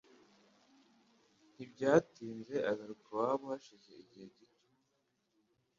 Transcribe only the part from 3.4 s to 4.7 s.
hashize igihe gito.